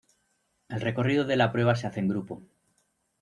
[0.67, 2.41] El recorrido de la prueba se hace en grupo.